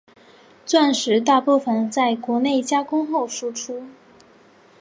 [0.65, 3.83] 钻石大部份在国内加工后输出。